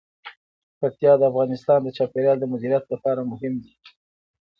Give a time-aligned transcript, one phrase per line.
[0.79, 3.73] پکتیا د افغانستان د چاپیریال د مدیریت لپاره مهم دي.